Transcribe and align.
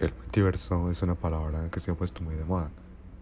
El 0.00 0.14
multiverso 0.14 0.92
es 0.92 1.02
una 1.02 1.16
palabra 1.16 1.68
que 1.72 1.80
se 1.80 1.90
ha 1.90 1.96
puesto 1.96 2.22
muy 2.22 2.36
de 2.36 2.44
moda 2.44 2.70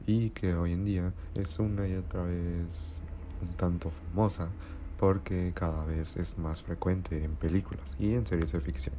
y 0.07 0.29
que 0.29 0.55
hoy 0.55 0.75
en 0.75 0.85
día 0.85 1.15
es 1.35 1.59
una 1.59 1.89
y 1.89 1.95
otra 1.95 2.23
vez 2.25 3.01
un 3.41 3.49
tanto 3.57 3.91
famosa 3.91 4.51
porque 4.99 5.53
cada 5.55 5.87
vez 5.87 6.17
es 6.17 6.37
más 6.37 6.63
frecuente 6.63 7.25
en 7.25 7.35
películas 7.35 7.97
y 7.99 8.13
en 8.13 8.27
series 8.27 8.53
de 8.53 8.61
ficción. 8.61 8.95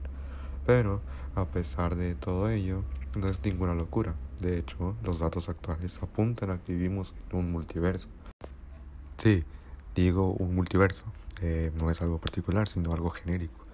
Pero 0.65 1.01
a 1.35 1.45
pesar 1.45 1.95
de 1.95 2.15
todo 2.15 2.49
ello, 2.49 2.83
no 3.15 3.27
es 3.27 3.45
ninguna 3.45 3.75
locura. 3.75 4.15
De 4.39 4.57
hecho, 4.57 4.95
los 5.03 5.19
datos 5.19 5.47
actuales 5.47 5.99
apuntan 6.01 6.49
a 6.49 6.57
que 6.57 6.73
vivimos 6.73 7.13
en 7.29 7.37
un 7.37 7.51
multiverso. 7.51 8.07
Sí, 9.17 9.43
digo 9.93 10.31
un 10.31 10.55
multiverso. 10.55 11.05
Eh, 11.43 11.71
no 11.79 11.91
es 11.91 12.01
algo 12.01 12.17
particular, 12.17 12.67
sino 12.67 12.91
algo 12.91 13.11
genérico. 13.11 13.65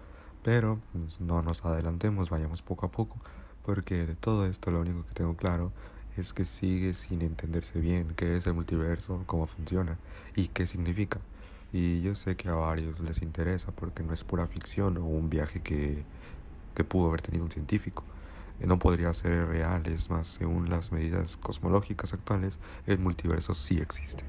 Pero 0.43 0.81
pues, 0.91 1.21
no 1.21 1.41
nos 1.41 1.63
adelantemos, 1.63 2.29
vayamos 2.29 2.61
poco 2.61 2.85
a 2.85 2.91
poco 2.91 3.17
porque 3.65 4.05
de 4.05 4.15
todo 4.15 4.45
esto 4.45 4.71
lo 4.71 4.81
único 4.81 5.05
que 5.07 5.13
tengo 5.13 5.35
claro 5.35 5.71
es 6.17 6.33
que 6.33 6.45
sigue 6.45 6.93
sin 6.93 7.21
entenderse 7.21 7.79
bien 7.79 8.13
qué 8.15 8.37
es 8.37 8.45
el 8.45 8.53
multiverso, 8.53 9.23
cómo 9.25 9.47
funciona 9.47 9.97
y 10.35 10.47
qué 10.49 10.67
significa. 10.67 11.19
Y 11.71 12.01
yo 12.01 12.13
sé 12.13 12.35
que 12.35 12.49
a 12.49 12.53
varios 12.53 12.99
les 12.99 13.23
interesa 13.23 13.71
porque 13.71 14.03
no 14.03 14.13
es 14.13 14.23
pura 14.23 14.45
ficción 14.47 14.97
o 14.97 15.05
un 15.05 15.29
viaje 15.29 15.61
que, 15.61 16.03
que 16.75 16.83
pudo 16.83 17.07
haber 17.07 17.21
tenido 17.21 17.43
un 17.43 17.51
científico. 17.51 18.03
Eh, 18.59 18.67
no 18.67 18.77
podría 18.77 19.13
ser 19.13 19.47
real, 19.47 19.87
es 19.87 20.09
más, 20.09 20.27
según 20.27 20.69
las 20.69 20.91
medidas 20.91 21.37
cosmológicas 21.37 22.13
actuales, 22.13 22.59
el 22.85 22.99
multiverso 22.99 23.55
sí 23.55 23.79
existe. 23.79 24.23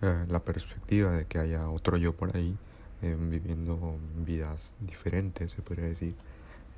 Eh, 0.00 0.24
la 0.28 0.40
perspectiva 0.40 1.12
de 1.12 1.26
que 1.26 1.38
haya 1.38 1.68
otro 1.68 1.96
yo 1.98 2.14
por 2.14 2.34
ahí, 2.36 2.56
eh, 3.02 3.16
viviendo 3.18 3.98
vidas 4.16 4.74
diferentes, 4.80 5.52
se 5.52 5.62
podría 5.62 5.86
decir, 5.86 6.14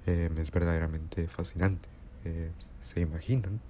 Em, 0.07 0.39
es 0.39 0.53
verdaderamente 0.53 1.27
fascinante. 1.27 1.89
Eh, 2.25 2.53
¿Se 2.81 3.01
imaginan? 3.01 3.61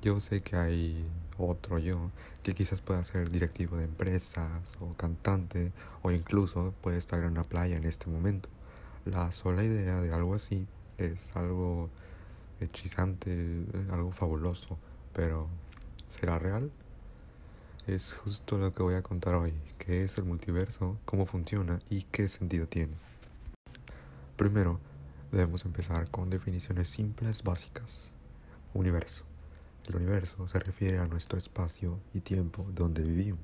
Yo 0.00 0.20
sé 0.20 0.40
que 0.40 0.56
hay 0.56 1.04
otro 1.38 1.78
yo 1.78 2.10
que 2.42 2.54
quizás 2.54 2.80
pueda 2.80 3.02
ser 3.04 3.30
directivo 3.30 3.76
de 3.76 3.84
empresas 3.84 4.76
o 4.80 4.94
cantante 4.94 5.72
o 6.02 6.12
incluso 6.12 6.72
puede 6.82 6.98
estar 6.98 7.20
en 7.20 7.30
una 7.32 7.42
playa 7.42 7.76
en 7.76 7.84
este 7.84 8.08
momento. 8.08 8.48
La 9.04 9.32
sola 9.32 9.64
idea 9.64 10.00
de 10.00 10.12
algo 10.12 10.34
así 10.34 10.66
es 10.98 11.34
algo 11.36 11.90
hechizante, 12.60 13.64
algo 13.90 14.12
fabuloso, 14.12 14.78
pero 15.12 15.48
¿será 16.08 16.38
real? 16.38 16.70
Es 17.88 18.14
justo 18.14 18.58
lo 18.58 18.72
que 18.72 18.84
voy 18.84 18.94
a 18.94 19.02
contar 19.02 19.34
hoy, 19.34 19.52
qué 19.78 20.04
es 20.04 20.16
el 20.18 20.24
multiverso, 20.24 20.96
cómo 21.04 21.26
funciona 21.26 21.80
y 21.90 22.02
qué 22.12 22.28
sentido 22.28 22.68
tiene. 22.68 22.94
Primero, 24.36 24.78
Debemos 25.32 25.64
empezar 25.64 26.10
con 26.10 26.28
definiciones 26.28 26.90
simples 26.90 27.42
básicas. 27.42 28.10
Universo. 28.74 29.24
El 29.88 29.96
universo 29.96 30.46
se 30.46 30.58
refiere 30.58 30.98
a 30.98 31.06
nuestro 31.06 31.38
espacio 31.38 31.98
y 32.12 32.20
tiempo 32.20 32.66
donde 32.74 33.02
vivimos. 33.02 33.40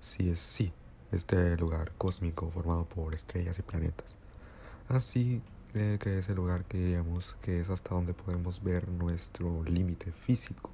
Si 0.00 0.28
es 0.28 0.40
sí, 0.40 0.72
este 1.12 1.56
lugar 1.56 1.92
cósmico 1.96 2.50
formado 2.50 2.84
por 2.84 3.14
estrellas 3.14 3.56
y 3.60 3.62
planetas. 3.62 4.16
Así 4.88 5.40
eh, 5.74 5.98
que 6.00 6.18
es 6.18 6.28
el 6.28 6.34
lugar 6.34 6.64
que 6.64 6.78
diríamos 6.78 7.36
que 7.42 7.60
es 7.60 7.70
hasta 7.70 7.94
donde 7.94 8.12
podemos 8.12 8.64
ver 8.64 8.88
nuestro 8.88 9.62
límite 9.62 10.10
físico. 10.10 10.70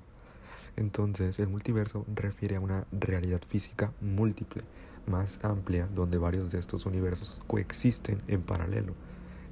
Entonces, 0.77 1.39
el 1.39 1.49
multiverso 1.49 2.07
refiere 2.15 2.57
a 2.57 2.61
una 2.61 2.87
realidad 2.93 3.43
física 3.47 3.93
múltiple, 4.01 4.65
más 5.07 5.39
amplia, 5.45 5.87
donde 5.95 6.17
varios 6.17 6.51
de 6.51 6.61
estos 6.61 6.87
universos 6.87 7.43
coexisten 7.47 8.23
en 8.27 8.41
paralelo 8.41 8.95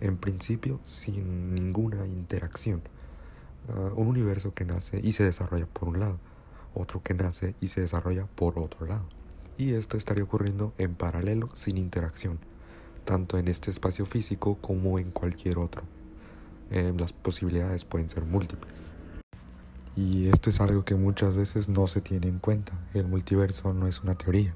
en 0.01 0.17
principio 0.17 0.81
sin 0.85 1.55
ninguna 1.55 2.07
interacción. 2.07 2.83
Ah, 3.69 3.93
un 3.95 4.09
universo 4.09 4.55
que 4.55 4.65
nace 4.65 5.01
y 5.03 5.13
se 5.13 5.25
desarrolla 5.25 5.67
por 5.67 5.89
un 5.89 6.01
lado, 6.01 6.19
otro 6.75 7.03
que 7.03 7.15
nace 7.15 7.55
y 7.61 7.69
se 7.69 7.81
desarrolla 7.81 8.27
por 8.27 8.59
otro 8.59 8.87
lado. 8.87 9.07
Y 9.57 9.73
esto 9.75 9.97
estaría 9.97 10.25
ocurriendo 10.25 10.75
en 10.79 10.95
paralelo 10.95 11.49
sin 11.55 11.79
interacción, 11.79 12.39
tanto 13.05 13.39
en 13.39 13.49
este 13.49 13.71
espacio 13.71 14.05
físico 14.05 14.59
como 14.61 14.99
en 14.99 15.11
cualquier 15.11 15.59
otro. 15.59 15.83
Eh, 16.71 16.93
las 16.99 17.13
posibilidades 17.13 17.85
pueden 17.85 18.11
ser 18.11 18.25
múltiples. 18.25 18.75
Y 19.97 20.27
esto 20.27 20.51
es 20.51 20.61
algo 20.61 20.85
que 20.85 20.97
muchas 20.97 21.37
veces 21.37 21.69
no 21.69 21.87
se 21.87 22.01
tiene 22.01 22.27
en 22.27 22.41
cuenta. 22.41 22.73
El 22.95 23.07
multiverso 23.07 23.73
no 23.73 23.87
es 23.87 24.03
una 24.03 24.17
teoría 24.17 24.55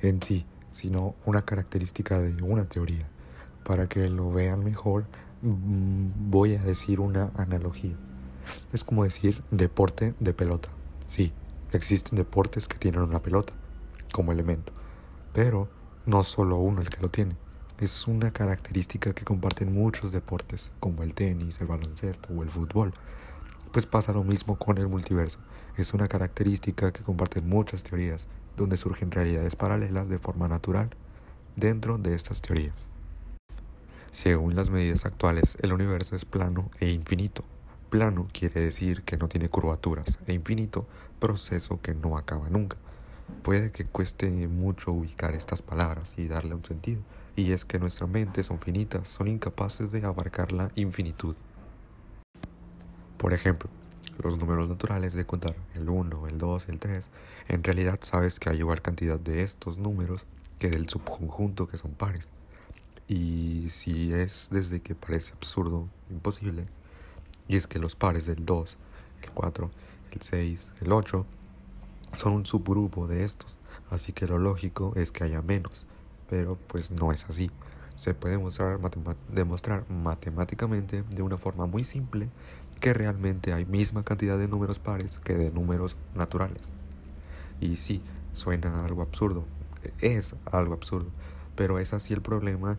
en 0.00 0.22
sí, 0.22 0.46
sino 0.70 1.14
una 1.26 1.42
característica 1.42 2.18
de 2.20 2.42
una 2.42 2.64
teoría. 2.64 3.06
Para 3.64 3.88
que 3.88 4.08
lo 4.08 4.30
vean 4.30 4.64
mejor, 4.64 5.06
mm, 5.42 6.30
voy 6.30 6.54
a 6.54 6.62
decir 6.62 7.00
una 7.00 7.30
analogía. 7.36 7.96
Es 8.72 8.84
como 8.84 9.04
decir 9.04 9.42
deporte 9.50 10.14
de 10.18 10.34
pelota. 10.34 10.68
Sí, 11.06 11.32
existen 11.72 12.16
deportes 12.16 12.68
que 12.68 12.78
tienen 12.78 13.02
una 13.02 13.20
pelota 13.20 13.52
como 14.12 14.32
elemento, 14.32 14.72
pero 15.32 15.68
no 16.06 16.22
solo 16.24 16.58
uno 16.58 16.80
el 16.80 16.90
que 16.90 17.00
lo 17.00 17.10
tiene. 17.10 17.36
Es 17.78 18.06
una 18.06 18.30
característica 18.30 19.12
que 19.12 19.24
comparten 19.24 19.72
muchos 19.72 20.12
deportes, 20.12 20.70
como 20.80 21.02
el 21.02 21.14
tenis, 21.14 21.60
el 21.60 21.66
baloncesto 21.66 22.32
o 22.32 22.42
el 22.42 22.50
fútbol. 22.50 22.92
Pues 23.72 23.86
pasa 23.86 24.12
lo 24.12 24.22
mismo 24.22 24.56
con 24.56 24.78
el 24.78 24.88
multiverso. 24.88 25.38
Es 25.76 25.94
una 25.94 26.06
característica 26.06 26.92
que 26.92 27.02
comparten 27.02 27.48
muchas 27.48 27.82
teorías, 27.82 28.26
donde 28.56 28.76
surgen 28.76 29.10
realidades 29.10 29.56
paralelas 29.56 30.08
de 30.08 30.18
forma 30.18 30.46
natural 30.46 30.90
dentro 31.56 31.98
de 31.98 32.14
estas 32.14 32.42
teorías. 32.42 32.91
Según 34.12 34.54
las 34.54 34.68
medidas 34.68 35.06
actuales, 35.06 35.56
el 35.62 35.72
universo 35.72 36.14
es 36.14 36.26
plano 36.26 36.70
e 36.80 36.90
infinito. 36.90 37.44
Plano 37.88 38.28
quiere 38.30 38.60
decir 38.60 39.04
que 39.04 39.16
no 39.16 39.26
tiene 39.26 39.48
curvaturas 39.48 40.18
e 40.26 40.34
infinito, 40.34 40.86
proceso 41.18 41.80
que 41.80 41.94
no 41.94 42.18
acaba 42.18 42.50
nunca. 42.50 42.76
Puede 43.42 43.72
que 43.72 43.86
cueste 43.86 44.28
mucho 44.48 44.92
ubicar 44.92 45.34
estas 45.34 45.62
palabras 45.62 46.12
y 46.18 46.28
darle 46.28 46.54
un 46.54 46.62
sentido, 46.62 47.00
y 47.36 47.52
es 47.52 47.64
que 47.64 47.78
nuestras 47.78 48.10
mentes 48.10 48.48
son 48.48 48.58
finitas, 48.58 49.08
son 49.08 49.28
incapaces 49.28 49.90
de 49.92 50.04
abarcar 50.04 50.52
la 50.52 50.70
infinitud. 50.74 51.34
Por 53.16 53.32
ejemplo, 53.32 53.70
los 54.22 54.36
números 54.36 54.68
naturales 54.68 55.14
de 55.14 55.24
contar 55.24 55.56
el 55.74 55.88
1, 55.88 56.28
el 56.28 56.36
2, 56.36 56.68
el 56.68 56.78
3, 56.78 57.06
en 57.48 57.64
realidad 57.64 57.98
sabes 58.02 58.38
que 58.38 58.50
hay 58.50 58.58
igual 58.58 58.82
cantidad 58.82 59.18
de 59.18 59.42
estos 59.42 59.78
números 59.78 60.26
que 60.58 60.68
del 60.68 60.86
subconjunto 60.86 61.66
que 61.66 61.78
son 61.78 61.92
pares. 61.92 62.30
Y 63.12 63.68
si 63.68 64.10
es 64.14 64.48
desde 64.50 64.80
que 64.80 64.94
parece 64.94 65.34
absurdo, 65.34 65.86
imposible, 66.08 66.64
y 67.46 67.56
es 67.56 67.66
que 67.66 67.78
los 67.78 67.94
pares 67.94 68.24
del 68.24 68.46
2, 68.46 68.78
el 69.22 69.30
4, 69.32 69.70
el 70.12 70.22
6, 70.22 70.70
el 70.80 70.92
8 70.92 71.26
son 72.14 72.32
un 72.32 72.46
subgrupo 72.46 73.06
de 73.06 73.24
estos, 73.24 73.58
así 73.90 74.14
que 74.14 74.26
lo 74.26 74.38
lógico 74.38 74.94
es 74.96 75.12
que 75.12 75.24
haya 75.24 75.42
menos, 75.42 75.84
pero 76.30 76.56
pues 76.68 76.90
no 76.90 77.12
es 77.12 77.26
así. 77.28 77.50
Se 77.96 78.14
puede 78.14 78.38
demostrar, 78.38 78.80
demostrar 79.30 79.84
matemáticamente 79.90 81.02
de 81.02 81.20
una 81.20 81.36
forma 81.36 81.66
muy 81.66 81.84
simple 81.84 82.30
que 82.80 82.94
realmente 82.94 83.52
hay 83.52 83.66
misma 83.66 84.04
cantidad 84.04 84.38
de 84.38 84.48
números 84.48 84.78
pares 84.78 85.18
que 85.18 85.34
de 85.34 85.50
números 85.50 85.96
naturales. 86.14 86.70
Y 87.60 87.76
sí, 87.76 88.00
suena 88.32 88.86
algo 88.86 89.02
absurdo, 89.02 89.44
es 90.00 90.34
algo 90.50 90.72
absurdo, 90.72 91.10
pero 91.56 91.78
es 91.78 91.92
así 91.92 92.14
el 92.14 92.22
problema 92.22 92.78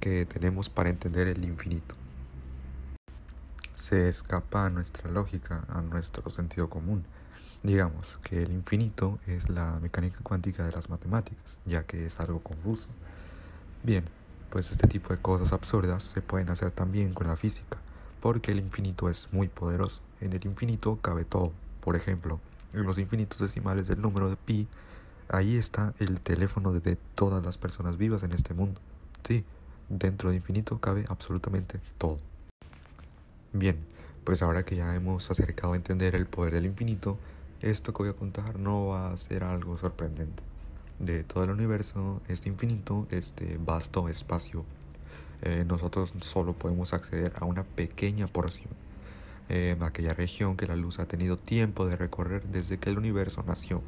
que 0.00 0.26
tenemos 0.26 0.68
para 0.68 0.88
entender 0.88 1.28
el 1.28 1.44
infinito. 1.44 1.94
Se 3.74 4.08
escapa 4.08 4.66
a 4.66 4.70
nuestra 4.70 5.10
lógica, 5.10 5.64
a 5.68 5.82
nuestro 5.82 6.28
sentido 6.30 6.68
común. 6.68 7.04
Digamos 7.62 8.18
que 8.22 8.42
el 8.42 8.52
infinito 8.52 9.18
es 9.26 9.48
la 9.48 9.78
mecánica 9.80 10.18
cuántica 10.22 10.64
de 10.64 10.72
las 10.72 10.88
matemáticas, 10.88 11.60
ya 11.64 11.84
que 11.84 12.06
es 12.06 12.20
algo 12.20 12.40
confuso. 12.40 12.86
Bien, 13.82 14.04
pues 14.50 14.70
este 14.70 14.86
tipo 14.86 15.12
de 15.12 15.20
cosas 15.20 15.52
absurdas 15.52 16.02
se 16.02 16.22
pueden 16.22 16.48
hacer 16.48 16.70
también 16.70 17.12
con 17.12 17.26
la 17.26 17.36
física, 17.36 17.78
porque 18.20 18.52
el 18.52 18.58
infinito 18.58 19.08
es 19.08 19.28
muy 19.32 19.48
poderoso. 19.48 20.00
En 20.20 20.32
el 20.32 20.44
infinito 20.46 20.98
cabe 21.02 21.24
todo. 21.24 21.52
Por 21.80 21.96
ejemplo, 21.96 22.40
en 22.72 22.84
los 22.84 22.98
infinitos 22.98 23.38
decimales 23.38 23.86
del 23.88 24.00
número 24.00 24.30
de 24.30 24.36
pi, 24.36 24.68
ahí 25.28 25.56
está 25.56 25.94
el 25.98 26.20
teléfono 26.20 26.72
de 26.72 26.96
todas 27.14 27.44
las 27.44 27.58
personas 27.58 27.96
vivas 27.96 28.22
en 28.22 28.32
este 28.32 28.54
mundo. 28.54 28.80
Sí, 29.26 29.44
dentro 29.88 30.30
de 30.30 30.36
infinito 30.36 30.80
cabe 30.80 31.04
absolutamente 31.08 31.80
todo. 31.98 32.16
Bien, 33.52 33.78
pues 34.24 34.42
ahora 34.42 34.64
que 34.64 34.76
ya 34.76 34.94
hemos 34.94 35.30
acercado 35.30 35.72
a 35.72 35.76
entender 35.76 36.14
el 36.14 36.26
poder 36.26 36.54
del 36.54 36.66
infinito, 36.66 37.18
esto 37.60 37.92
que 37.92 38.02
voy 38.02 38.10
a 38.10 38.16
contar 38.16 38.58
no 38.58 38.88
va 38.88 39.12
a 39.12 39.18
ser 39.18 39.44
algo 39.44 39.78
sorprendente. 39.78 40.42
De 40.98 41.24
todo 41.24 41.44
el 41.44 41.50
universo, 41.50 42.20
este 42.28 42.48
infinito, 42.48 43.06
este 43.10 43.58
vasto 43.58 44.08
espacio, 44.08 44.64
eh, 45.42 45.64
nosotros 45.66 46.14
solo 46.20 46.54
podemos 46.54 46.92
acceder 46.92 47.32
a 47.38 47.44
una 47.44 47.64
pequeña 47.64 48.26
porción, 48.26 48.70
eh, 49.48 49.76
aquella 49.80 50.14
región 50.14 50.56
que 50.56 50.66
la 50.66 50.76
luz 50.76 50.98
ha 50.98 51.06
tenido 51.06 51.38
tiempo 51.38 51.86
de 51.86 51.96
recorrer 51.96 52.44
desde 52.46 52.78
que 52.78 52.90
el 52.90 52.98
universo 52.98 53.44
nació. 53.46 53.82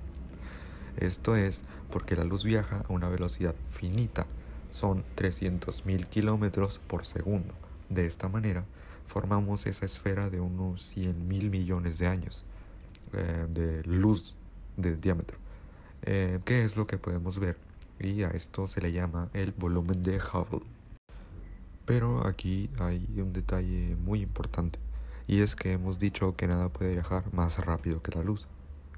Esto 0.98 1.36
es 1.36 1.62
porque 1.90 2.16
la 2.16 2.24
luz 2.24 2.44
viaja 2.44 2.84
a 2.88 2.92
una 2.92 3.08
velocidad 3.08 3.54
finita 3.72 4.26
son 4.68 5.04
300.000 5.16 6.06
kilómetros 6.06 6.80
por 6.86 7.04
segundo. 7.04 7.54
De 7.88 8.06
esta 8.06 8.28
manera, 8.28 8.64
formamos 9.06 9.66
esa 9.66 9.86
esfera 9.86 10.30
de 10.30 10.40
unos 10.40 10.82
100 10.82 11.26
mil 11.26 11.50
millones 11.50 11.98
de 11.98 12.06
años 12.06 12.44
eh, 13.14 13.46
de 13.48 13.82
luz 13.84 14.34
de 14.76 14.96
diámetro. 14.96 15.38
Eh, 16.02 16.38
¿Qué 16.44 16.64
es 16.64 16.76
lo 16.76 16.86
que 16.86 16.98
podemos 16.98 17.38
ver? 17.38 17.56
Y 17.98 18.22
a 18.22 18.28
esto 18.28 18.66
se 18.66 18.80
le 18.80 18.92
llama 18.92 19.30
el 19.32 19.52
volumen 19.52 20.02
de 20.02 20.18
Hubble. 20.18 20.66
Pero 21.84 22.26
aquí 22.26 22.70
hay 22.78 23.08
un 23.16 23.32
detalle 23.32 23.96
muy 23.96 24.20
importante, 24.20 24.78
y 25.26 25.40
es 25.40 25.56
que 25.56 25.72
hemos 25.72 25.98
dicho 25.98 26.36
que 26.36 26.46
nada 26.46 26.68
puede 26.68 26.92
viajar 26.92 27.32
más 27.32 27.58
rápido 27.58 28.02
que 28.02 28.12
la 28.12 28.22
luz. 28.22 28.46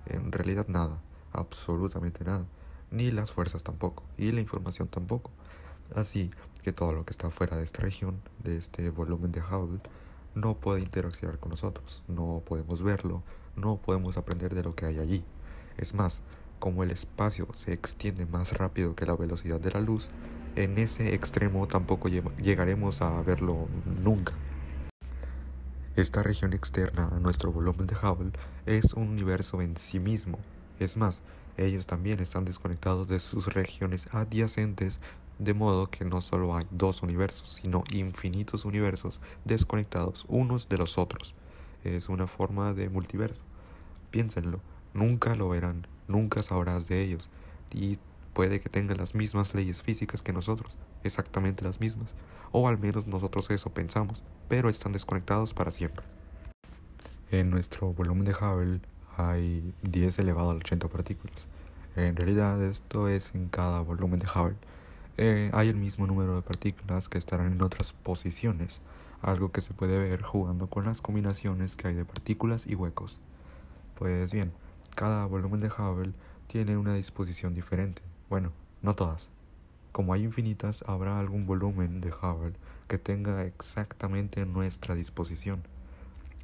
En 0.06 0.32
realidad 0.32 0.66
nada, 0.68 1.00
absolutamente 1.32 2.24
nada, 2.24 2.46
ni 2.90 3.12
las 3.12 3.30
fuerzas 3.30 3.62
tampoco, 3.62 4.02
y 4.18 4.32
la 4.32 4.40
información 4.40 4.88
tampoco. 4.88 5.30
Así 5.94 6.30
que 6.62 6.72
todo 6.72 6.92
lo 6.92 7.04
que 7.04 7.10
está 7.10 7.30
fuera 7.30 7.56
de 7.56 7.64
esta 7.64 7.82
región, 7.82 8.20
de 8.42 8.56
este 8.56 8.90
volumen 8.90 9.32
de 9.32 9.40
Hubble, 9.40 9.80
no 10.34 10.54
puede 10.54 10.80
interaccionar 10.80 11.38
con 11.38 11.50
nosotros, 11.50 12.02
no 12.06 12.42
podemos 12.44 12.82
verlo, 12.82 13.22
no 13.56 13.78
podemos 13.78 14.16
aprender 14.16 14.54
de 14.54 14.62
lo 14.62 14.74
que 14.74 14.86
hay 14.86 14.98
allí. 14.98 15.24
Es 15.76 15.94
más, 15.94 16.20
como 16.58 16.82
el 16.82 16.90
espacio 16.90 17.48
se 17.54 17.72
extiende 17.72 18.26
más 18.26 18.52
rápido 18.52 18.94
que 18.94 19.06
la 19.06 19.16
velocidad 19.16 19.60
de 19.60 19.70
la 19.70 19.80
luz, 19.80 20.10
en 20.56 20.78
ese 20.78 21.14
extremo 21.14 21.66
tampoco 21.66 22.08
llegaremos 22.08 23.02
a 23.02 23.22
verlo 23.22 23.68
nunca. 24.02 24.34
Esta 25.96 26.22
región 26.22 26.52
externa 26.52 27.08
a 27.12 27.18
nuestro 27.18 27.52
volumen 27.52 27.86
de 27.86 27.94
Hubble 27.94 28.32
es 28.66 28.94
un 28.94 29.08
universo 29.08 29.60
en 29.60 29.76
sí 29.76 30.00
mismo. 30.00 30.38
Es 30.78 30.96
más, 30.96 31.20
ellos 31.66 31.86
también 31.86 32.20
están 32.20 32.44
desconectados 32.44 33.08
de 33.08 33.20
sus 33.20 33.52
regiones 33.52 34.08
adyacentes, 34.12 35.00
de 35.38 35.54
modo 35.54 35.90
que 35.90 36.04
no 36.04 36.20
solo 36.20 36.54
hay 36.54 36.66
dos 36.70 37.02
universos, 37.02 37.54
sino 37.54 37.82
infinitos 37.90 38.64
universos 38.64 39.20
desconectados 39.44 40.26
unos 40.28 40.68
de 40.68 40.78
los 40.78 40.98
otros. 40.98 41.34
Es 41.84 42.08
una 42.08 42.26
forma 42.26 42.74
de 42.74 42.88
multiverso. 42.88 43.42
Piénsenlo, 44.10 44.60
nunca 44.92 45.34
lo 45.34 45.48
verán, 45.48 45.86
nunca 46.08 46.42
sabrás 46.42 46.88
de 46.88 47.02
ellos, 47.02 47.30
y 47.72 47.98
puede 48.34 48.60
que 48.60 48.68
tengan 48.68 48.98
las 48.98 49.14
mismas 49.14 49.54
leyes 49.54 49.82
físicas 49.82 50.22
que 50.22 50.32
nosotros, 50.32 50.76
exactamente 51.04 51.64
las 51.64 51.80
mismas, 51.80 52.14
o 52.52 52.68
al 52.68 52.78
menos 52.78 53.06
nosotros 53.06 53.50
eso 53.50 53.70
pensamos, 53.70 54.22
pero 54.48 54.68
están 54.68 54.92
desconectados 54.92 55.54
para 55.54 55.70
siempre. 55.70 56.04
En 57.30 57.50
nuestro 57.50 57.92
volumen 57.92 58.24
de 58.24 58.32
Hubble 58.32 58.80
hay 59.28 59.74
10 59.82 60.18
elevado 60.18 60.50
al 60.50 60.58
80 60.58 60.88
partículas. 60.88 61.46
En 61.96 62.16
realidad 62.16 62.62
esto 62.62 63.08
es 63.08 63.34
en 63.34 63.48
cada 63.48 63.80
volumen 63.80 64.20
de 64.20 64.26
Hubble. 64.26 64.56
Eh, 65.16 65.50
hay 65.52 65.68
el 65.68 65.76
mismo 65.76 66.06
número 66.06 66.36
de 66.36 66.42
partículas 66.42 67.08
que 67.08 67.18
estarán 67.18 67.52
en 67.52 67.62
otras 67.62 67.92
posiciones, 67.92 68.80
algo 69.22 69.52
que 69.52 69.60
se 69.60 69.74
puede 69.74 69.98
ver 69.98 70.22
jugando 70.22 70.68
con 70.68 70.84
las 70.84 71.02
combinaciones 71.02 71.76
que 71.76 71.88
hay 71.88 71.94
de 71.94 72.04
partículas 72.04 72.66
y 72.66 72.74
huecos. 72.74 73.20
Pues 73.96 74.32
bien, 74.32 74.52
cada 74.94 75.26
volumen 75.26 75.60
de 75.60 75.68
Hubble 75.68 76.12
tiene 76.46 76.76
una 76.76 76.94
disposición 76.94 77.54
diferente. 77.54 78.02
Bueno, 78.28 78.52
no 78.82 78.94
todas. 78.94 79.28
Como 79.92 80.12
hay 80.12 80.22
infinitas, 80.22 80.84
habrá 80.86 81.18
algún 81.18 81.46
volumen 81.46 82.00
de 82.00 82.10
Hubble 82.12 82.54
que 82.88 82.98
tenga 82.98 83.44
exactamente 83.44 84.46
nuestra 84.46 84.94
disposición. 84.94 85.62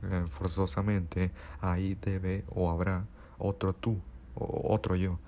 Eh, 0.02 0.24
forzosamente 0.28 1.32
ahí 1.60 1.94
debe 1.94 2.44
o 2.48 2.70
habrá 2.70 3.06
otro 3.38 3.72
tú 3.72 3.98
o 4.34 4.74
otro 4.74 4.94
yo, 4.94 5.18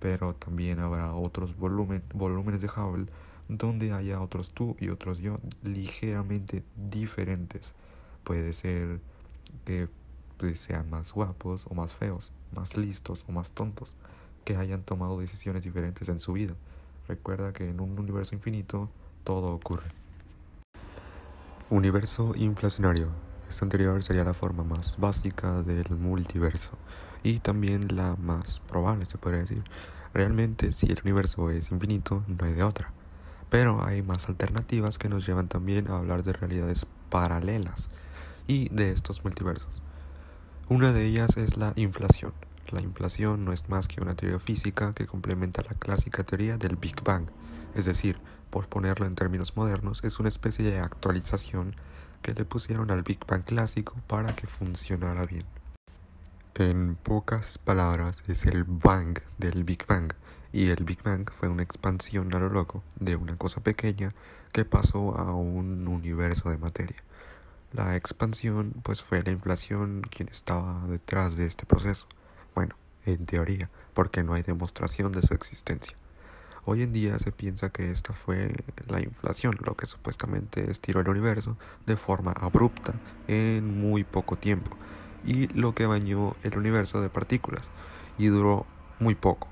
pero 0.00 0.34
también 0.34 0.78
habrá 0.78 1.14
otros 1.14 1.56
volumen, 1.56 2.02
volúmenes 2.14 2.60
de 2.60 2.68
Hubble 2.68 3.06
donde 3.48 3.92
haya 3.92 4.20
otros 4.20 4.50
tú 4.50 4.76
y 4.78 4.88
otros 4.88 5.18
yo 5.18 5.38
ligeramente 5.62 6.62
diferentes. 6.76 7.74
Puede 8.24 8.52
ser 8.52 9.00
que 9.64 9.88
pues, 10.38 10.60
sean 10.60 10.88
más 10.90 11.12
guapos 11.12 11.66
o 11.68 11.74
más 11.74 11.92
feos, 11.92 12.32
más 12.54 12.76
listos 12.76 13.24
o 13.28 13.32
más 13.32 13.52
tontos 13.52 13.94
que 14.44 14.56
hayan 14.56 14.82
tomado 14.82 15.20
decisiones 15.20 15.64
diferentes 15.64 16.08
en 16.08 16.20
su 16.20 16.32
vida. 16.32 16.54
Recuerda 17.08 17.52
que 17.52 17.68
en 17.68 17.80
un 17.80 17.98
universo 17.98 18.34
infinito 18.34 18.88
todo 19.24 19.54
ocurre. 19.54 19.86
Universo 21.70 22.32
inflacionario. 22.36 23.31
Esta 23.52 23.66
anterior 23.66 24.02
sería 24.02 24.24
la 24.24 24.32
forma 24.32 24.64
más 24.64 24.96
básica 24.96 25.60
del 25.60 25.90
multiverso 25.90 26.70
y 27.22 27.40
también 27.40 27.94
la 27.94 28.16
más 28.16 28.60
probable, 28.60 29.04
se 29.04 29.18
podría 29.18 29.42
decir. 29.42 29.62
Realmente, 30.14 30.72
si 30.72 30.86
el 30.86 30.98
universo 31.02 31.50
es 31.50 31.70
infinito, 31.70 32.24
no 32.28 32.46
hay 32.46 32.54
de 32.54 32.62
otra. 32.62 32.94
Pero 33.50 33.84
hay 33.84 34.00
más 34.00 34.30
alternativas 34.30 34.96
que 34.96 35.10
nos 35.10 35.26
llevan 35.26 35.48
también 35.48 35.90
a 35.90 35.98
hablar 35.98 36.22
de 36.22 36.32
realidades 36.32 36.86
paralelas 37.10 37.90
y 38.46 38.70
de 38.70 38.90
estos 38.90 39.22
multiversos. 39.22 39.82
Una 40.70 40.94
de 40.94 41.04
ellas 41.04 41.36
es 41.36 41.58
la 41.58 41.74
inflación. 41.76 42.32
La 42.70 42.80
inflación 42.80 43.44
no 43.44 43.52
es 43.52 43.68
más 43.68 43.86
que 43.86 44.00
una 44.00 44.14
teoría 44.14 44.38
física 44.38 44.94
que 44.94 45.06
complementa 45.06 45.62
la 45.62 45.74
clásica 45.74 46.24
teoría 46.24 46.56
del 46.56 46.76
Big 46.76 47.04
Bang, 47.04 47.26
es 47.74 47.84
decir, 47.84 48.16
por 48.48 48.66
ponerlo 48.68 49.04
en 49.04 49.14
términos 49.14 49.58
modernos, 49.58 50.02
es 50.04 50.20
una 50.20 50.30
especie 50.30 50.64
de 50.64 50.78
actualización 50.78 51.76
que 52.22 52.34
le 52.34 52.44
pusieron 52.44 52.90
al 52.90 53.02
Big 53.02 53.26
Bang 53.26 53.44
clásico 53.44 53.96
para 54.06 54.34
que 54.34 54.46
funcionara 54.46 55.26
bien. 55.26 55.44
En 56.54 56.94
pocas 56.96 57.58
palabras, 57.58 58.22
es 58.28 58.46
el 58.46 58.64
Bang 58.64 59.18
del 59.38 59.64
Big 59.64 59.86
Bang, 59.86 60.12
y 60.52 60.68
el 60.68 60.84
Big 60.84 61.02
Bang 61.02 61.30
fue 61.30 61.48
una 61.48 61.62
expansión 61.62 62.34
a 62.34 62.38
lo 62.38 62.48
loco 62.48 62.82
de 62.96 63.16
una 63.16 63.36
cosa 63.36 63.60
pequeña 63.62 64.12
que 64.52 64.64
pasó 64.64 65.16
a 65.16 65.34
un 65.34 65.88
universo 65.88 66.50
de 66.50 66.58
materia. 66.58 67.02
La 67.72 67.96
expansión 67.96 68.74
pues 68.82 69.02
fue 69.02 69.22
la 69.22 69.30
inflación 69.30 70.02
quien 70.02 70.28
estaba 70.28 70.86
detrás 70.88 71.36
de 71.36 71.46
este 71.46 71.64
proceso. 71.64 72.06
Bueno, 72.54 72.76
en 73.06 73.24
teoría, 73.24 73.70
porque 73.94 74.22
no 74.22 74.34
hay 74.34 74.42
demostración 74.42 75.12
de 75.12 75.22
su 75.22 75.32
existencia. 75.32 75.96
Hoy 76.64 76.82
en 76.82 76.92
día 76.92 77.18
se 77.18 77.32
piensa 77.32 77.70
que 77.70 77.90
esta 77.90 78.12
fue 78.12 78.52
la 78.86 79.00
inflación, 79.00 79.56
lo 79.64 79.76
que 79.76 79.86
supuestamente 79.86 80.70
estiró 80.70 81.00
el 81.00 81.08
universo 81.08 81.56
de 81.86 81.96
forma 81.96 82.30
abrupta 82.30 82.94
en 83.26 83.80
muy 83.80 84.04
poco 84.04 84.36
tiempo, 84.36 84.76
y 85.24 85.48
lo 85.48 85.74
que 85.74 85.86
bañó 85.86 86.36
el 86.44 86.56
universo 86.56 87.00
de 87.00 87.08
partículas, 87.08 87.68
y 88.16 88.26
duró 88.26 88.64
muy 89.00 89.16
poco. 89.16 89.48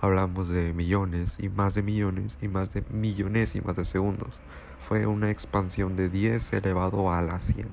Hablamos 0.00 0.48
de 0.48 0.72
millones 0.74 1.36
y 1.38 1.48
más 1.48 1.74
de 1.74 1.82
millones 1.84 2.36
y 2.42 2.48
más 2.48 2.72
de 2.72 2.82
millonésimas 2.90 3.76
de 3.76 3.84
segundos. 3.84 4.40
Fue 4.80 5.06
una 5.06 5.30
expansión 5.30 5.94
de 5.94 6.08
10 6.08 6.54
elevado 6.54 7.12
a 7.12 7.22
la 7.22 7.38
100. 7.38 7.68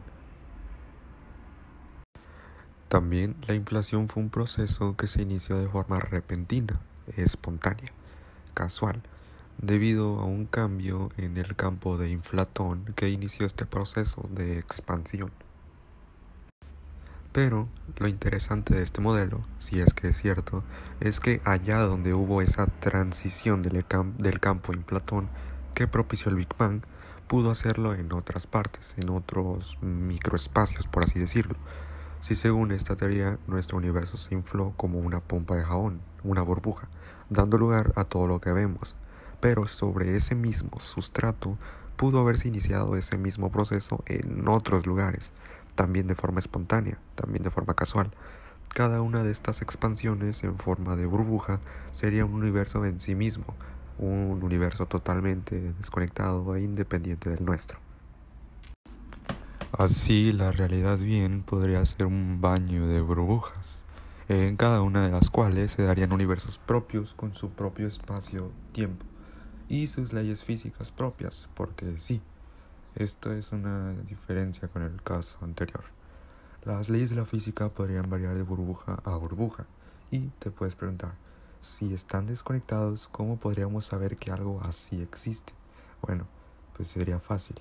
También 2.88 3.36
la 3.48 3.56
inflación 3.56 4.10
fue 4.10 4.22
un 4.22 4.30
proceso 4.30 4.96
que 4.96 5.08
se 5.08 5.24
inició 5.24 5.58
de 5.58 5.68
forma 5.68 6.00
repentina, 6.00 6.80
espontánea, 7.18 7.92
casual, 8.56 9.04
debido 9.60 10.20
a 10.20 10.26
un 10.26 10.48
cambio 10.48 11.12
en 11.18 11.38
el 11.38 11.56
campo 11.56 12.00
de 12.00 12.10
inflatón 12.10 12.86
que 12.96 13.10
inició 13.10 13.46
este 13.46 13.68
proceso 13.68 14.28
de 14.32 14.58
expansión. 14.58 15.32
Pero 17.32 17.68
lo 17.98 18.08
interesante 18.08 18.74
de 18.74 18.82
este 18.82 19.02
modelo, 19.02 19.46
si 19.60 19.80
es 19.80 19.94
que 19.94 20.08
es 20.08 20.18
cierto, 20.18 20.64
es 21.02 21.20
que 21.20 21.42
allá 21.44 21.80
donde 21.82 22.16
hubo 22.16 22.42
esa 22.42 22.66
transición 22.66 23.62
del, 23.62 23.86
del 24.18 24.40
campo 24.40 24.74
inflatón 24.74 25.30
que 25.76 25.88
propició 25.88 26.32
el 26.32 26.38
Big 26.38 26.56
Bang, 26.58 26.82
pudo 27.28 27.52
hacerlo 27.52 27.94
en 27.94 28.12
otras 28.14 28.48
partes, 28.48 28.96
en 28.98 29.10
otros 29.10 29.78
microespacios, 29.82 30.88
por 30.88 31.04
así 31.04 31.20
decirlo 31.20 31.56
si 32.20 32.36
según 32.36 32.72
esta 32.72 32.96
teoría 32.96 33.38
nuestro 33.48 33.78
universo 33.78 34.18
se 34.18 34.34
infló 34.34 34.74
como 34.78 35.00
una 35.00 35.20
pompa 35.20 35.56
de 35.56 35.64
jabón, 35.64 36.02
una 36.24 36.42
burbuja, 36.42 36.90
dando 37.30 37.58
lugar 37.58 37.94
a 37.96 38.04
todo 38.04 38.28
lo 38.28 38.42
que 38.42 38.52
vemos, 38.52 38.96
pero 39.40 39.68
sobre 39.68 40.16
ese 40.16 40.36
mismo 40.36 40.72
sustrato 40.80 41.58
pudo 41.96 42.20
haberse 42.20 42.48
iniciado 42.48 42.96
ese 42.96 43.18
mismo 43.18 43.52
proceso 43.52 44.04
en 44.08 44.48
otros 44.48 44.86
lugares, 44.86 45.32
también 45.76 46.08
de 46.08 46.16
forma 46.16 46.40
espontánea, 46.40 47.00
también 47.16 47.44
de 47.44 47.52
forma 47.52 47.74
casual. 47.74 48.12
Cada 48.74 49.02
una 49.02 49.24
de 49.24 49.32
estas 49.32 49.62
expansiones 49.62 50.44
en 50.44 50.58
forma 50.58 50.96
de 50.96 51.06
burbuja 51.06 51.62
sería 51.92 52.26
un 52.26 52.34
universo 52.34 52.84
en 52.86 53.00
sí 53.00 53.16
mismo, 53.16 53.46
un 53.98 54.42
universo 54.44 54.86
totalmente 54.86 55.74
desconectado 55.78 56.56
e 56.56 56.62
independiente 56.62 57.30
del 57.30 57.46
nuestro. 57.46 57.85
Así 59.78 60.32
la 60.32 60.54
realidad 60.54 61.00
bien 61.00 61.44
podría 61.44 61.86
ser 61.86 62.06
un 62.06 62.40
baño 62.40 62.88
de 62.88 63.02
burbujas, 63.02 63.84
en 64.30 64.56
cada 64.56 64.82
una 64.82 65.04
de 65.04 65.12
las 65.12 65.30
cuales 65.30 65.72
se 65.72 65.84
darían 65.84 66.14
universos 66.14 66.60
propios 66.60 67.14
con 67.14 67.34
su 67.34 67.50
propio 67.50 67.86
espacio-tiempo 67.86 69.06
y 69.68 69.88
sus 69.88 70.14
leyes 70.14 70.46
físicas 70.46 70.92
propias, 70.92 71.50
porque 71.56 71.94
sí, 72.00 72.22
esto 72.96 73.34
es 73.34 73.52
una 73.52 73.92
diferencia 74.04 74.70
con 74.70 74.82
el 74.82 75.04
caso 75.04 75.40
anterior. 75.42 75.84
Las 76.64 76.88
leyes 76.88 77.10
de 77.10 77.18
la 77.18 77.26
física 77.26 77.68
podrían 77.68 78.10
variar 78.10 78.34
de 78.34 78.44
burbuja 78.44 79.02
a 79.04 79.18
burbuja 79.18 79.66
y 80.10 80.20
te 80.40 80.52
puedes 80.52 80.76
preguntar, 80.76 81.16
si 81.60 81.94
están 81.94 82.28
desconectados, 82.28 83.10
¿cómo 83.10 83.36
podríamos 83.36 83.84
saber 83.84 84.16
que 84.16 84.32
algo 84.32 84.62
así 84.64 85.02
existe? 85.02 85.52
Bueno, 86.02 86.28
pues 86.78 86.88
sería 86.88 87.20
fácil 87.20 87.58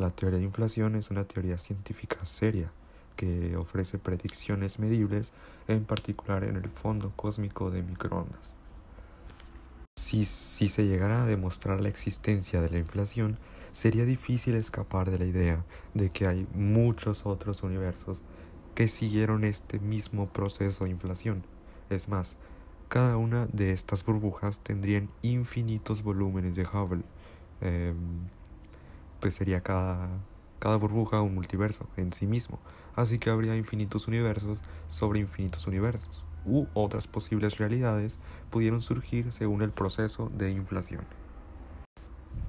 La 0.00 0.08
teoría 0.08 0.38
de 0.38 0.46
inflación 0.46 0.96
es 0.96 1.10
una 1.10 1.24
teoría 1.24 1.58
científica 1.58 2.24
seria 2.24 2.72
que 3.16 3.54
ofrece 3.58 3.98
predicciones 3.98 4.78
medibles, 4.78 5.30
en 5.68 5.84
particular 5.84 6.42
en 6.42 6.56
el 6.56 6.70
fondo 6.70 7.12
cósmico 7.16 7.70
de 7.70 7.82
microondas. 7.82 8.56
Si, 9.96 10.24
si, 10.24 10.70
se 10.70 10.86
llegara 10.86 11.24
a 11.24 11.26
demostrar 11.26 11.82
la 11.82 11.90
existencia 11.90 12.62
de 12.62 12.70
la 12.70 12.78
inflación, 12.78 13.36
sería 13.72 14.06
difícil 14.06 14.54
escapar 14.54 15.10
de 15.10 15.18
la 15.18 15.26
idea 15.26 15.66
de 15.92 16.08
que 16.08 16.26
hay 16.26 16.48
muchos 16.54 17.26
otros 17.26 17.62
universos 17.62 18.22
que 18.74 18.88
siguieron 18.88 19.44
este 19.44 19.80
mismo 19.80 20.30
proceso 20.32 20.84
de 20.84 20.92
inflación. 20.92 21.44
Es 21.90 22.08
más, 22.08 22.38
cada 22.88 23.18
una 23.18 23.48
de 23.48 23.74
estas 23.74 24.02
burbujas 24.02 24.60
tendrían 24.60 25.10
infinitos 25.20 26.02
volúmenes 26.02 26.54
de 26.54 26.62
Hubble. 26.62 27.02
Eh, 27.60 27.92
pues 29.20 29.34
sería 29.34 29.60
cada, 29.60 30.08
cada 30.58 30.76
burbuja 30.76 31.22
un 31.22 31.34
multiverso 31.34 31.88
en 31.96 32.12
sí 32.12 32.26
mismo. 32.26 32.58
Así 32.96 33.18
que 33.18 33.30
habría 33.30 33.56
infinitos 33.56 34.08
universos 34.08 34.60
sobre 34.88 35.20
infinitos 35.20 35.66
universos. 35.66 36.24
U 36.44 36.66
otras 36.74 37.06
posibles 37.06 37.58
realidades 37.58 38.18
pudieron 38.50 38.82
surgir 38.82 39.32
según 39.32 39.62
el 39.62 39.70
proceso 39.70 40.30
de 40.36 40.50
inflación. 40.50 41.04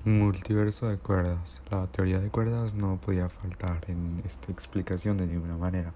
Multiverso 0.04 0.88
de 0.88 0.98
cuerdas. 0.98 1.62
La 1.70 1.88
teoría 1.88 2.20
de 2.20 2.30
cuerdas 2.30 2.74
no 2.74 3.00
podía 3.00 3.30
faltar 3.30 3.82
en 3.88 4.22
esta 4.26 4.52
explicación 4.52 5.18
de 5.18 5.28
ninguna 5.28 5.58
manera. 5.58 5.94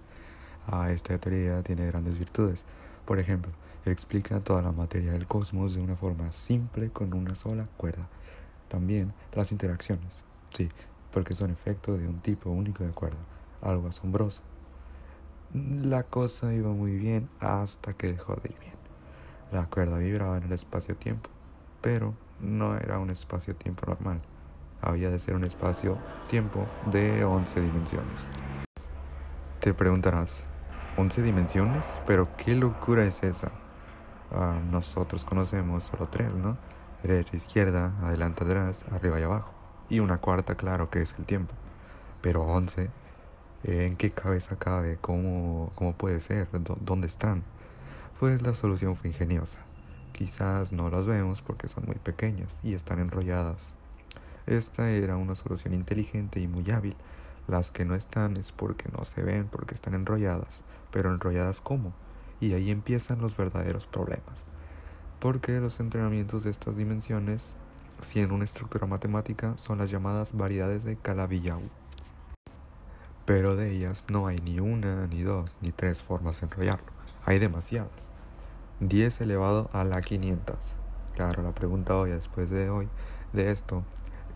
Ah, 0.67 0.91
esta 0.91 1.17
teoría 1.17 1.63
tiene 1.63 1.87
grandes 1.87 2.17
virtudes. 2.17 2.65
Por 3.05 3.19
ejemplo, 3.19 3.51
explica 3.85 4.39
toda 4.41 4.61
la 4.61 4.71
materia 4.71 5.11
del 5.11 5.27
cosmos 5.27 5.75
de 5.75 5.81
una 5.81 5.95
forma 5.95 6.31
simple 6.33 6.89
con 6.89 7.13
una 7.13 7.35
sola 7.35 7.67
cuerda. 7.77 8.07
También 8.67 9.13
las 9.33 9.51
interacciones. 9.51 10.24
Sí, 10.55 10.69
porque 11.11 11.35
son 11.35 11.49
efecto 11.49 11.97
de 11.97 12.07
un 12.07 12.21
tipo 12.21 12.49
único 12.49 12.85
de 12.85 12.91
cuerda, 12.91 13.17
algo 13.61 13.89
asombroso. 13.89 14.41
La 15.53 16.03
cosa 16.03 16.53
iba 16.53 16.69
muy 16.69 16.95
bien 16.95 17.27
hasta 17.41 17.91
que 17.91 18.07
dejó 18.07 18.35
de 18.35 18.51
ir 18.53 18.59
bien. 18.61 18.75
La 19.51 19.65
cuerda 19.65 19.97
vibraba 19.97 20.37
en 20.37 20.43
el 20.43 20.53
espacio-tiempo, 20.53 21.29
pero 21.81 22.13
no 22.39 22.77
era 22.77 22.99
un 22.99 23.09
espacio-tiempo 23.09 23.85
normal. 23.85 24.21
Había 24.79 25.09
de 25.09 25.19
ser 25.19 25.35
un 25.35 25.43
espacio-tiempo 25.43 26.65
de 26.89 27.25
11 27.25 27.59
dimensiones. 27.59 28.29
Te 29.59 29.73
preguntarás, 29.73 30.45
¿11 30.95 31.21
dimensiones? 31.21 31.99
Pero 32.07 32.29
qué 32.37 32.55
locura 32.55 33.03
es 33.03 33.23
esa. 33.23 33.51
Ah, 34.31 34.57
nosotros 34.71 35.25
conocemos 35.25 35.83
solo 35.83 36.07
tres, 36.07 36.33
¿no? 36.33 36.57
Derecha, 37.03 37.35
izquierda, 37.35 37.93
adelante, 38.01 38.45
atrás, 38.45 38.85
arriba 38.93 39.19
y 39.19 39.23
abajo 39.23 39.54
y 39.89 39.99
una 39.99 40.17
cuarta, 40.17 40.55
claro, 40.55 40.89
que 40.89 41.01
es 41.01 41.13
el 41.17 41.25
tiempo. 41.25 41.53
Pero 42.21 42.43
11, 42.43 42.89
¿en 43.63 43.95
qué 43.97 44.11
cabeza 44.11 44.57
cabe? 44.57 44.97
¿Cómo, 44.99 45.71
cómo 45.75 45.93
puede 45.93 46.21
ser? 46.21 46.47
¿Dónde 46.81 47.07
están? 47.07 47.43
Pues 48.19 48.41
la 48.41 48.53
solución 48.53 48.95
fue 48.95 49.09
ingeniosa. 49.09 49.59
Quizás 50.13 50.71
no 50.71 50.89
las 50.89 51.05
vemos 51.05 51.41
porque 51.41 51.67
son 51.67 51.85
muy 51.85 51.97
pequeñas 51.97 52.59
y 52.63 52.73
están 52.73 52.99
enrolladas. 52.99 53.73
Esta 54.47 54.89
era 54.89 55.17
una 55.17 55.35
solución 55.35 55.73
inteligente 55.73 56.39
y 56.39 56.47
muy 56.47 56.69
hábil. 56.71 56.95
Las 57.47 57.71
que 57.71 57.83
no 57.83 57.95
están 57.95 58.37
es 58.37 58.51
porque 58.51 58.89
no 58.95 59.03
se 59.03 59.23
ven, 59.23 59.47
porque 59.47 59.75
están 59.75 59.93
enrolladas. 59.93 60.61
Pero 60.91 61.11
enrolladas 61.11 61.61
cómo? 61.61 61.93
Y 62.39 62.53
ahí 62.53 62.71
empiezan 62.71 63.19
los 63.19 63.35
verdaderos 63.35 63.85
problemas. 63.87 64.45
Porque 65.19 65.59
los 65.59 65.79
entrenamientos 65.79 66.43
de 66.43 66.51
estas 66.51 66.77
dimensiones 66.77 67.55
si 68.01 68.21
en 68.21 68.31
una 68.31 68.43
estructura 68.43 68.87
matemática 68.87 69.53
son 69.57 69.77
las 69.77 69.89
llamadas 69.89 70.35
variedades 70.35 70.83
de 70.83 70.97
Calabi-Yau. 70.97 71.61
Pero 73.25 73.55
de 73.55 73.71
ellas 73.71 74.05
no 74.09 74.27
hay 74.27 74.37
ni 74.37 74.59
una, 74.59 75.07
ni 75.07 75.23
dos, 75.23 75.57
ni 75.61 75.71
tres 75.71 76.03
formas 76.03 76.39
de 76.39 76.45
enrollarlo. 76.45 76.91
Hay 77.25 77.39
demasiadas. 77.39 77.89
10 78.81 79.21
elevado 79.21 79.69
a 79.73 79.83
la 79.83 80.01
500. 80.01 80.55
Claro, 81.15 81.41
la 81.41 81.53
pregunta 81.53 81.97
hoy, 81.97 82.11
después 82.11 82.49
de 82.49 82.69
hoy, 82.69 82.89
de 83.33 83.51
esto, 83.51 83.83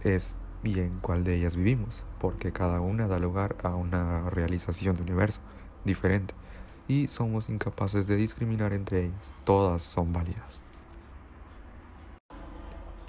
es 0.01 0.35
bien 0.63 0.99
cuál 1.01 1.23
de 1.23 1.35
ellas 1.35 1.55
vivimos, 1.55 2.03
porque 2.19 2.51
cada 2.51 2.79
una 2.79 3.07
da 3.07 3.19
lugar 3.19 3.55
a 3.63 3.75
una 3.75 4.29
realización 4.29 4.95
de 4.95 5.03
universo 5.03 5.41
diferente 5.85 6.33
y 6.87 7.07
somos 7.07 7.49
incapaces 7.49 8.07
de 8.07 8.15
discriminar 8.15 8.73
entre 8.73 9.05
ellas. 9.05 9.35
Todas 9.43 9.83
son 9.83 10.11
válidas. 10.11 10.59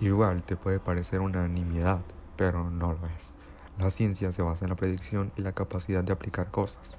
Igual 0.00 0.42
te 0.42 0.56
puede 0.56 0.80
parecer 0.80 1.20
una 1.20 1.46
nimiedad, 1.46 2.00
pero 2.36 2.70
no 2.70 2.94
lo 2.94 3.06
es. 3.08 3.32
La 3.78 3.90
ciencia 3.90 4.32
se 4.32 4.40
basa 4.40 4.64
en 4.64 4.70
la 4.70 4.76
predicción 4.76 5.30
y 5.36 5.42
la 5.42 5.52
capacidad 5.52 6.02
de 6.02 6.12
aplicar 6.12 6.50
cosas. 6.50 6.96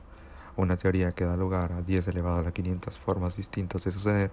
Una 0.55 0.77
teoría 0.77 1.13
que 1.13 1.25
da 1.25 1.35
lugar 1.35 1.71
a 1.71 1.81
10 1.81 2.07
elevado 2.09 2.41
a 2.41 2.43
la 2.43 2.51
500 2.51 2.99
formas 2.99 3.37
distintas 3.37 3.83
de 3.85 3.91
suceder 3.91 4.31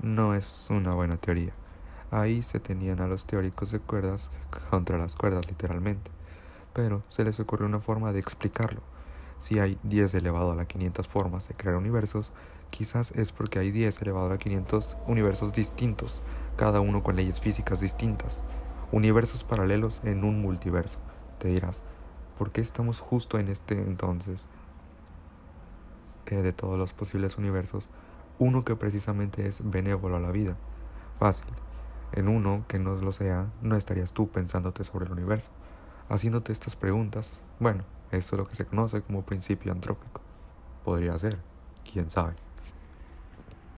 no 0.00 0.34
es 0.34 0.68
una 0.70 0.94
buena 0.94 1.16
teoría. 1.16 1.52
Ahí 2.12 2.42
se 2.42 2.60
tenían 2.60 3.00
a 3.00 3.08
los 3.08 3.26
teóricos 3.26 3.72
de 3.72 3.80
cuerdas 3.80 4.30
contra 4.70 4.98
las 4.98 5.16
cuerdas 5.16 5.48
literalmente, 5.48 6.12
pero 6.74 7.02
se 7.08 7.24
les 7.24 7.40
ocurrió 7.40 7.66
una 7.66 7.80
forma 7.80 8.12
de 8.12 8.20
explicarlo. 8.20 8.82
Si 9.40 9.58
hay 9.58 9.80
10 9.82 10.14
elevado 10.14 10.52
a 10.52 10.54
la 10.54 10.66
500 10.66 11.08
formas 11.08 11.48
de 11.48 11.54
crear 11.54 11.74
universos, 11.74 12.30
quizás 12.70 13.10
es 13.12 13.32
porque 13.32 13.58
hay 13.58 13.72
10 13.72 14.00
elevado 14.02 14.26
a 14.26 14.30
la 14.30 14.38
500 14.38 14.96
universos 15.08 15.52
distintos, 15.52 16.22
cada 16.56 16.80
uno 16.80 17.02
con 17.02 17.16
leyes 17.16 17.40
físicas 17.40 17.80
distintas, 17.80 18.42
universos 18.90 19.44
paralelos 19.44 20.00
en 20.04 20.24
un 20.24 20.40
multiverso. 20.40 20.98
Te 21.38 21.48
dirás, 21.48 21.82
¿por 22.38 22.50
qué 22.50 22.60
estamos 22.60 23.00
justo 23.00 23.38
en 23.38 23.48
este 23.48 23.74
entonces 23.74 24.46
eh, 26.26 26.42
de 26.42 26.52
todos 26.52 26.78
los 26.78 26.92
posibles 26.92 27.36
universos? 27.36 27.88
Uno 28.38 28.64
que 28.64 28.76
precisamente 28.76 29.46
es 29.46 29.60
benévolo 29.62 30.16
a 30.16 30.20
la 30.20 30.30
vida. 30.30 30.56
Fácil. 31.18 31.46
En 32.12 32.28
uno 32.28 32.64
que 32.68 32.78
no 32.78 32.94
lo 32.94 33.12
sea, 33.12 33.50
no 33.62 33.76
estarías 33.76 34.12
tú 34.12 34.28
pensándote 34.28 34.84
sobre 34.84 35.06
el 35.06 35.12
universo, 35.12 35.50
haciéndote 36.08 36.52
estas 36.52 36.76
preguntas. 36.76 37.40
Bueno, 37.58 37.84
esto 38.10 38.36
es 38.36 38.38
lo 38.38 38.48
que 38.48 38.54
se 38.54 38.66
conoce 38.66 39.02
como 39.02 39.24
principio 39.24 39.72
antrópico. 39.72 40.20
Podría 40.84 41.18
ser, 41.18 41.38
quién 41.90 42.10
sabe. 42.10 42.45